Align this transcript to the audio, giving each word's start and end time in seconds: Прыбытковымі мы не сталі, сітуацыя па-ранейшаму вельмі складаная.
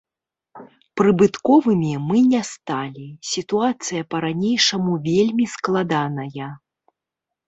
Прыбытковымі 0.99 1.91
мы 2.05 2.17
не 2.31 2.39
сталі, 2.51 3.05
сітуацыя 3.31 4.01
па-ранейшаму 4.13 4.91
вельмі 5.09 5.45
складаная. 5.53 6.49